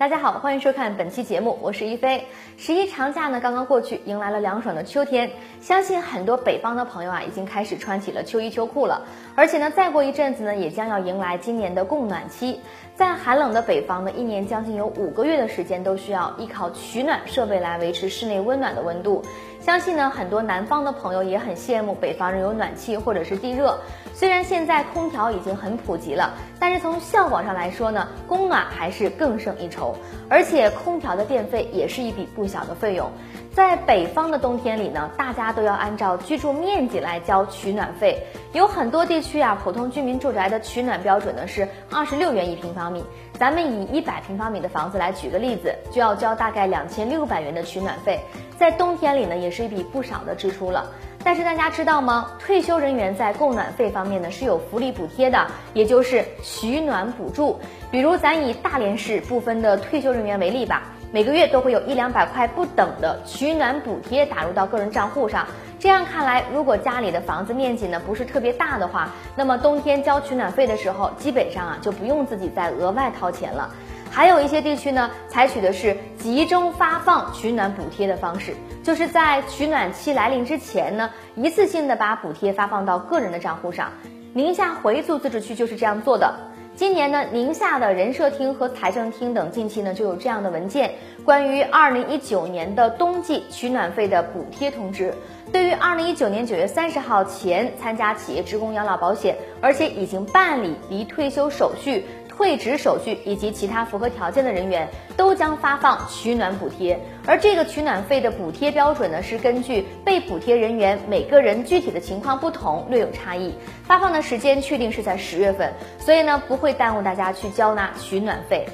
[0.00, 2.26] 大家好，欢迎收看本期节目，我是一飞。
[2.56, 5.30] 十一长假呢刚刚过去，迎来了凉爽的秋天，
[5.60, 9.02] 相信很多北方的朋友啊已经开始穿起了秋衣秋裤了。
[9.34, 12.58] 而且呢，再过一阵子呢，也将要迎来今年的供暖期。
[12.96, 19.22] 在寒冷的北方呢，一年将近有五个月的时间都需要依靠取暖设备来维持室内温暖的温度。
[19.60, 23.78] 相信呢，很多南方的朋友也很羡慕北方人有暖气或者是地热。
[24.14, 29.89] 虽然现在空调已经很普及了，但是从效果上来说呢，供暖还是更胜一筹。
[30.28, 33.10] 而且空调的电费也是一笔不小的费用。
[33.52, 38.22] 在北方的冬天里呢，大家都要按照居住面积来交取暖费。
[38.52, 43.04] 有很多地区啊，普通居民住宅的取暖标准呢是二十六元一平方米。
[43.34, 48.20] 咱们以一百平方米的房子来举个例子，就要交大概两千六百元的取暖费。
[48.56, 50.86] 在冬天里呢，也是一笔不少的支出了。
[51.22, 52.30] 但是大家知道吗？
[52.38, 57.58] 退休人员在供暖费方面呢是有福利补贴的，也就是取暖补助。
[57.90, 60.82] 比如咱以大连市部分的退休人员为例吧。
[61.12, 65.44] 每个月都会有一两百块不等的取暖补贴打入到个人账户上。
[65.76, 73.68] 这样看来，如果家里的房子面积呢不是特别大的话，那么冬天交取暖费的时候，基本上啊就不用自己再额外掏钱了。
[74.10, 83.90] 还有一些地区呢，采取的是集中发放取暖补贴的方式，就是在取暖期来临之前呢，一次性的把补贴发放到个人的账户上。
[84.34, 86.34] 宁夏回族自治区就是这样做的。
[86.76, 90.92] 今年呢，宁夏的人社厅和财政厅等近期呢就有这样的文件，
[91.24, 95.14] 关于二零一九年的冬季取暖费的补贴通知。
[95.52, 102.04] 对于二零一九年九月三十号前参加企业职工养老保险，而且已经办理离退休手续。
[102.40, 113.54] 退职手续以及其他符合条件的人员都将发放取暖补贴，而这个取暖费的补贴标准呢，是根据被补贴人员每个人具体的情况不同，略有差异。
[113.84, 118.66] 发放的时间确定是在十月份，所以呢，不会耽误大家去交纳取暖费。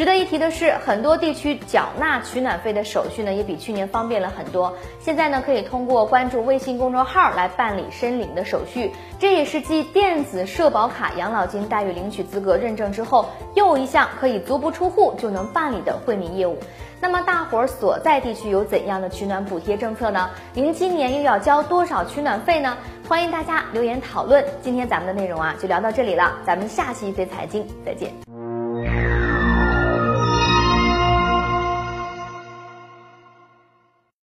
[0.00, 4.74] 值得一提的是，很多地区缴纳取暖费的手续呢，也比去年方便了很多。
[4.98, 16.56] 现在呢，可以通过关注微信公众号来办理申领的手续，这也是继电子社保卡养老金待遇领取资格认证之后，又一项可以足不出户就能办理的惠民业务。
[17.02, 20.30] 那么，大伙儿所在地区有怎样的取暖补贴政策呢？
[20.54, 22.78] 您今年又要交多少取暖费呢？
[23.06, 24.42] 欢迎大家留言讨论。
[24.62, 28.29] 今天咱们的内容啊，就聊到这里了，咱们下期一飞财经再见。